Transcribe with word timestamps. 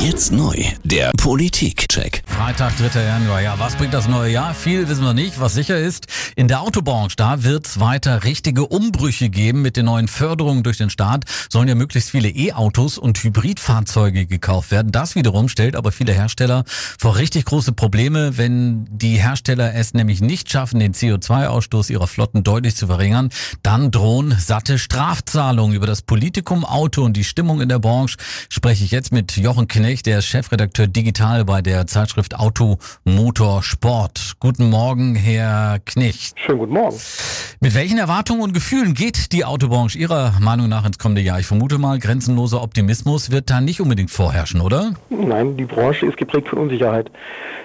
Jetzt 0.00 0.30
neu, 0.30 0.54
der 0.84 1.10
Politik-Check. 1.16 2.22
Freitag, 2.24 2.72
3. 2.76 3.02
Januar. 3.02 3.42
Ja, 3.42 3.58
was 3.58 3.74
bringt 3.74 3.92
das 3.92 4.06
neue 4.06 4.30
Jahr? 4.30 4.54
Viel 4.54 4.88
wissen 4.88 5.02
wir 5.02 5.12
nicht. 5.12 5.40
Was 5.40 5.54
sicher 5.54 5.76
ist, 5.76 6.06
in 6.36 6.46
der 6.46 6.60
Autobranche, 6.60 7.16
da 7.16 7.42
wird 7.42 7.66
es 7.66 7.80
weiter 7.80 8.22
richtige 8.22 8.66
Umbrüche 8.66 9.28
geben. 9.28 9.60
Mit 9.60 9.76
den 9.76 9.86
neuen 9.86 10.06
Förderungen 10.06 10.62
durch 10.62 10.78
den 10.78 10.88
Staat 10.88 11.24
sollen 11.50 11.66
ja 11.66 11.74
möglichst 11.74 12.10
viele 12.10 12.28
E-Autos 12.28 12.96
und 12.96 13.18
Hybridfahrzeuge 13.18 14.26
gekauft 14.26 14.70
werden. 14.70 14.92
Das 14.92 15.16
wiederum 15.16 15.48
stellt 15.48 15.74
aber 15.74 15.90
viele 15.90 16.12
Hersteller 16.12 16.62
vor 16.96 17.16
richtig 17.16 17.46
große 17.46 17.72
Probleme, 17.72 18.38
wenn 18.38 18.86
die 18.90 19.16
Hersteller 19.16 19.74
es 19.74 19.94
nämlich 19.94 20.20
nicht 20.20 20.48
schaffen, 20.48 20.78
den 20.78 20.94
CO2-Ausstoß 20.94 21.90
ihrer 21.90 22.06
Flotten 22.06 22.44
deutlich 22.44 22.76
zu 22.76 22.86
verringern. 22.86 23.30
Dann 23.64 23.90
drohen 23.90 24.36
satte 24.38 24.78
Strafzahlungen. 24.78 25.74
Über 25.74 25.88
das 25.88 26.02
Politikum 26.02 26.64
Auto 26.64 27.02
und 27.02 27.16
die 27.16 27.24
Stimmung 27.24 27.60
in 27.60 27.68
der 27.68 27.80
Branche 27.80 28.16
spreche 28.48 28.84
ich 28.84 28.92
jetzt 28.92 29.10
mit 29.10 29.36
Jochen 29.36 29.66
Knecht, 29.88 30.04
der 30.04 30.18
ist 30.18 30.26
Chefredakteur 30.26 30.86
Digital 30.86 31.46
bei 31.46 31.62
der 31.62 31.86
Zeitschrift 31.86 32.38
Auto 32.38 32.76
Motor 33.04 33.62
Sport. 33.62 34.34
Guten 34.38 34.68
Morgen, 34.68 35.14
Herr 35.14 35.78
Knecht. 35.82 36.38
Schönen 36.38 36.58
guten 36.58 36.74
Morgen. 36.74 36.96
Mit 37.60 37.74
welchen 37.74 37.96
Erwartungen 37.96 38.42
und 38.42 38.52
Gefühlen 38.52 38.92
geht 38.92 39.32
die 39.32 39.46
Autobranche 39.46 39.96
Ihrer 39.96 40.34
Meinung 40.40 40.68
nach 40.68 40.84
ins 40.84 40.98
kommende 40.98 41.22
Jahr? 41.22 41.40
Ich 41.40 41.46
vermute 41.46 41.78
mal, 41.78 41.98
grenzenloser 41.98 42.62
Optimismus 42.62 43.30
wird 43.30 43.48
da 43.48 43.62
nicht 43.62 43.80
unbedingt 43.80 44.10
vorherrschen, 44.10 44.60
oder? 44.60 44.92
Nein, 45.08 45.56
die 45.56 45.64
Branche 45.64 46.04
ist 46.04 46.18
geprägt 46.18 46.48
von 46.48 46.58
Unsicherheit. 46.58 47.10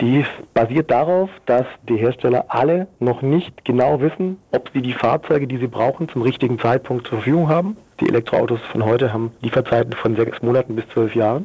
Die 0.00 0.24
basiert 0.54 0.90
darauf, 0.90 1.28
dass 1.44 1.66
die 1.86 1.98
Hersteller 1.98 2.46
alle 2.48 2.88
noch 2.98 3.20
nicht 3.20 3.66
genau 3.66 4.00
wissen, 4.00 4.38
ob 4.52 4.70
sie 4.72 4.80
die 4.80 4.94
Fahrzeuge, 4.94 5.46
die 5.46 5.58
sie 5.58 5.66
brauchen, 5.66 6.08
zum 6.08 6.22
richtigen 6.22 6.58
Zeitpunkt 6.58 7.08
zur 7.08 7.18
Verfügung 7.18 7.50
haben. 7.50 7.76
Die 8.00 8.08
Elektroautos 8.08 8.60
von 8.72 8.86
heute 8.86 9.12
haben 9.12 9.32
Lieferzeiten 9.42 9.92
von 9.92 10.16
sechs 10.16 10.40
Monaten 10.40 10.76
bis 10.76 10.88
zwölf 10.94 11.14
Jahren. 11.14 11.44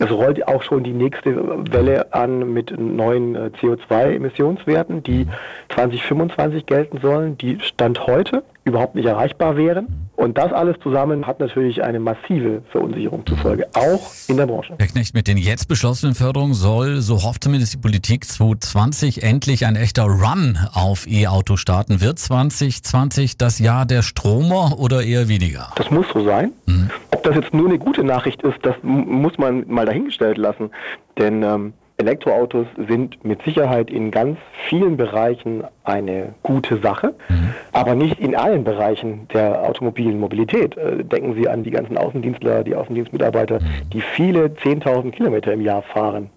Es 0.00 0.10
rollt 0.10 0.46
auch 0.46 0.62
schon 0.62 0.84
die 0.84 0.92
nächste 0.92 1.34
Welle 1.72 2.12
an 2.12 2.52
mit 2.52 2.78
neuen 2.78 3.34
äh, 3.34 3.50
CO2-Emissionswerten, 3.60 5.02
die 5.02 5.26
2025 5.70 6.66
gelten 6.66 6.98
sollen, 7.00 7.36
die 7.36 7.58
Stand 7.60 8.06
heute 8.06 8.44
überhaupt 8.64 8.94
nicht 8.94 9.06
erreichbar 9.06 9.56
wären. 9.56 10.07
Und 10.18 10.36
das 10.36 10.52
alles 10.52 10.74
zusammen 10.82 11.28
hat 11.28 11.38
natürlich 11.38 11.80
eine 11.84 12.00
massive 12.00 12.62
Verunsicherung 12.72 13.24
zur 13.24 13.38
Folge, 13.38 13.68
auch 13.74 14.10
in 14.26 14.36
der 14.36 14.48
Branche. 14.48 14.74
Herr 14.76 14.88
Knecht, 14.88 15.14
mit 15.14 15.28
den 15.28 15.36
jetzt 15.36 15.68
beschlossenen 15.68 16.16
Förderungen 16.16 16.54
soll, 16.54 16.96
so 17.02 17.22
hofft 17.22 17.44
zumindest 17.44 17.74
die 17.74 17.76
Politik, 17.76 18.24
2020 18.24 19.22
endlich 19.22 19.64
ein 19.64 19.76
echter 19.76 20.06
Run 20.06 20.58
auf 20.74 21.06
E-Auto 21.06 21.56
starten. 21.56 22.00
Wird 22.00 22.18
2020 22.18 23.38
das 23.38 23.60
Jahr 23.60 23.86
der 23.86 24.02
Stromer 24.02 24.80
oder 24.80 25.04
eher 25.04 25.28
weniger? 25.28 25.68
Das 25.76 25.88
muss 25.92 26.06
so 26.12 26.24
sein. 26.24 26.50
Mhm. 26.66 26.90
Ob 27.12 27.22
das 27.22 27.36
jetzt 27.36 27.54
nur 27.54 27.68
eine 27.68 27.78
gute 27.78 28.02
Nachricht 28.02 28.42
ist, 28.42 28.58
das 28.62 28.74
muss 28.82 29.38
man 29.38 29.68
mal 29.68 29.86
dahingestellt 29.86 30.36
lassen. 30.36 30.70
Denn 31.16 31.44
ähm, 31.44 31.74
Elektroautos 32.00 32.68
sind 32.88 33.24
mit 33.24 33.42
Sicherheit 33.42 33.90
in 33.90 34.12
ganz 34.12 34.38
vielen 34.68 34.96
Bereichen 34.96 35.64
eine 35.82 36.32
gute 36.44 36.76
Sache, 36.76 37.14
mhm. 37.28 37.54
aber 37.72 37.96
nicht 37.96 38.20
in 38.20 38.36
allen 38.36 38.62
Bereichen 38.62 39.26
der 39.34 39.64
automobilen 39.64 40.20
Mobilität. 40.20 40.76
Äh, 40.76 41.02
denken 41.02 41.34
Sie 41.34 41.48
an 41.48 41.64
die 41.64 41.72
ganzen 41.72 41.98
Außendienstler, 41.98 42.62
die 42.62 42.76
Außendienstmitarbeiter, 42.76 43.58
mhm. 43.58 43.90
die 43.92 44.00
viele 44.00 44.46
10.000 44.46 45.10
Kilometer 45.10 45.52
im 45.52 45.60
Jahr 45.60 45.82
fahren. 45.82 46.30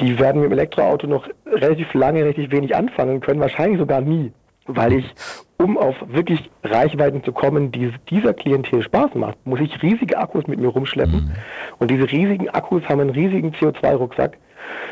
Die 0.00 0.18
werden 0.18 0.40
mit 0.40 0.50
dem 0.50 0.58
Elektroauto 0.58 1.06
noch 1.06 1.28
relativ 1.46 1.94
lange, 1.94 2.24
richtig 2.24 2.50
wenig 2.50 2.74
anfangen 2.74 3.20
können, 3.20 3.38
wahrscheinlich 3.38 3.78
sogar 3.78 4.00
nie, 4.00 4.32
weil 4.66 4.94
ich, 4.94 5.14
um 5.58 5.78
auf 5.78 5.94
wirklich 6.08 6.50
Reichweiten 6.64 7.22
zu 7.22 7.30
kommen, 7.30 7.70
die 7.70 7.92
dieser 8.10 8.34
Klientel 8.34 8.82
Spaß 8.82 9.14
macht, 9.14 9.38
muss 9.44 9.60
ich 9.60 9.80
riesige 9.80 10.18
Akkus 10.18 10.48
mit 10.48 10.58
mir 10.58 10.68
rumschleppen. 10.68 11.26
Mhm. 11.26 11.32
Und 11.78 11.88
diese 11.92 12.10
riesigen 12.10 12.48
Akkus 12.48 12.82
haben 12.88 12.98
einen 12.98 13.10
riesigen 13.10 13.52
CO2-Rucksack 13.52 14.38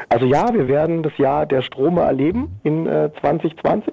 also 0.09 0.27
ja, 0.27 0.53
wir 0.53 0.69
werden 0.69 1.03
das 1.03 1.17
Jahr 1.19 1.47
der 1.47 1.63
Strome 1.63 2.03
erleben 2.03 2.61
in 2.63 2.87
äh, 2.87 3.11
2020. 3.21 3.93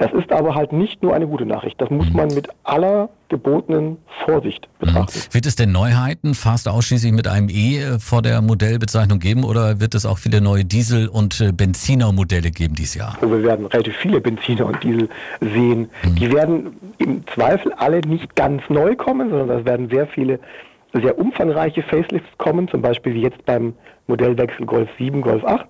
Das 0.00 0.12
ist 0.12 0.32
aber 0.32 0.54
halt 0.54 0.72
nicht 0.72 1.02
nur 1.02 1.14
eine 1.14 1.26
gute 1.26 1.44
Nachricht. 1.44 1.78
Das 1.78 1.90
muss 1.90 2.10
man 2.10 2.28
mit 2.28 2.48
aller 2.64 3.10
gebotenen 3.28 3.98
Vorsicht 4.24 4.66
betrachten. 4.78 5.18
Mhm. 5.18 5.34
Wird 5.34 5.44
es 5.44 5.56
denn 5.56 5.72
Neuheiten 5.72 6.34
fast 6.34 6.68
ausschließlich 6.68 7.12
mit 7.12 7.28
einem 7.28 7.50
E 7.50 7.76
äh, 7.76 7.98
vor 7.98 8.22
der 8.22 8.40
Modellbezeichnung 8.40 9.18
geben 9.18 9.44
oder 9.44 9.78
wird 9.78 9.94
es 9.94 10.06
auch 10.06 10.16
viele 10.16 10.40
neue 10.40 10.64
Diesel- 10.64 11.08
und 11.08 11.42
äh, 11.42 11.52
Benziner-Modelle 11.52 12.50
geben 12.50 12.76
dieses 12.76 12.94
Jahr? 12.94 13.18
Also 13.20 13.30
wir 13.30 13.42
werden 13.42 13.66
relativ 13.66 13.94
viele 13.96 14.22
Benziner 14.22 14.64
und 14.64 14.82
Diesel 14.82 15.10
sehen. 15.40 15.90
Mhm. 16.02 16.14
Die 16.14 16.32
werden 16.32 16.76
im 16.96 17.26
Zweifel 17.26 17.70
alle 17.74 18.00
nicht 18.00 18.34
ganz 18.36 18.62
neu 18.70 18.96
kommen, 18.96 19.28
sondern 19.28 19.58
es 19.58 19.64
werden 19.66 19.90
sehr 19.90 20.06
viele 20.06 20.40
sehr 20.92 21.18
umfangreiche 21.18 21.82
Facelifts 21.82 22.36
kommen, 22.38 22.68
zum 22.68 22.82
Beispiel 22.82 23.14
wie 23.14 23.22
jetzt 23.22 23.44
beim 23.46 23.74
Modellwechsel 24.06 24.66
Golf 24.66 24.88
7, 24.98 25.22
Golf 25.22 25.44
8. 25.44 25.66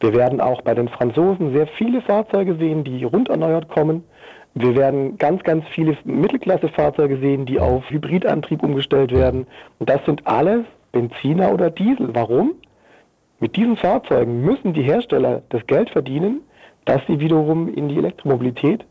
Wir 0.00 0.14
werden 0.14 0.40
auch 0.40 0.62
bei 0.62 0.74
den 0.74 0.88
Franzosen 0.88 1.52
sehr 1.52 1.66
viele 1.66 2.02
Fahrzeuge 2.02 2.56
sehen, 2.56 2.84
die 2.84 3.04
rund 3.04 3.28
erneuert 3.28 3.68
kommen. 3.68 4.04
Wir 4.54 4.76
werden 4.76 5.18
ganz, 5.18 5.42
ganz 5.42 5.64
viele 5.68 5.96
Mittelklasse-Fahrzeuge 6.04 7.18
sehen, 7.18 7.46
die 7.46 7.58
auf 7.58 7.88
Hybridantrieb 7.90 8.62
umgestellt 8.62 9.12
werden. 9.12 9.46
Und 9.78 9.90
das 9.90 10.04
sind 10.06 10.26
alles 10.26 10.64
Benziner 10.92 11.52
oder 11.52 11.70
Diesel. 11.70 12.14
Warum? 12.14 12.54
Mit 13.40 13.56
diesen 13.56 13.76
Fahrzeugen 13.76 14.42
müssen 14.42 14.72
die 14.72 14.82
Hersteller 14.82 15.42
das 15.48 15.66
Geld 15.66 15.90
verdienen, 15.90 16.40
dass 16.84 17.00
sie 17.08 17.18
wiederum 17.18 17.72
in 17.72 17.88
die 17.88 17.98
Elektromobilität 17.98 18.84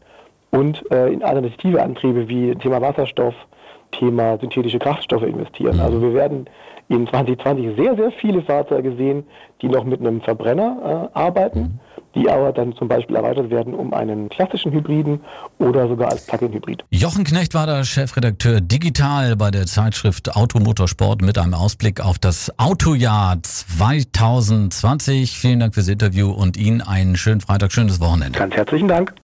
und 0.51 0.83
äh, 0.91 1.11
in 1.11 1.23
alternative 1.23 1.81
Antriebe 1.81 2.27
wie 2.27 2.53
Thema 2.55 2.81
Wasserstoff, 2.81 3.33
Thema 3.99 4.37
synthetische 4.39 4.79
Kraftstoffe 4.79 5.23
investieren. 5.23 5.79
Also 5.79 6.01
wir 6.01 6.13
werden 6.13 6.47
in 6.89 7.07
2020 7.07 7.75
sehr, 7.77 7.95
sehr 7.95 8.11
viele 8.11 8.41
Fahrzeuge 8.41 8.95
sehen, 8.95 9.23
die 9.61 9.67
noch 9.67 9.83
mit 9.83 9.99
einem 9.99 10.21
Verbrenner 10.21 11.09
äh, 11.13 11.17
arbeiten, 11.17 11.79
die 12.15 12.29
aber 12.29 12.51
dann 12.51 12.73
zum 12.75 12.87
Beispiel 12.87 13.15
erweitert 13.15 13.49
werden 13.49 13.73
um 13.73 13.93
einen 13.93 14.29
klassischen 14.29 14.71
Hybriden 14.71 15.21
oder 15.57 15.87
sogar 15.87 16.11
als 16.11 16.27
Plug-in-Hybrid. 16.27 16.83
Jochen 16.91 17.23
Knecht 17.23 17.53
war 17.53 17.65
der 17.65 17.83
Chefredakteur 17.83 18.61
Digital 18.61 19.35
bei 19.35 19.49
der 19.49 19.65
Zeitschrift 19.65 20.35
Automotorsport 20.35 21.21
mit 21.21 21.37
einem 21.37 21.53
Ausblick 21.53 22.01
auf 22.01 22.19
das 22.19 22.51
Autojahr 22.59 23.41
2020. 23.41 25.31
Vielen 25.37 25.59
Dank 25.59 25.73
fürs 25.73 25.87
Interview 25.87 26.29
und 26.31 26.57
Ihnen 26.57 26.81
einen 26.81 27.15
schönen 27.15 27.41
Freitag, 27.41 27.71
schönes 27.71 27.99
Wochenende. 27.99 28.37
Ganz 28.37 28.55
herzlichen 28.55 28.87
Dank. 28.87 29.13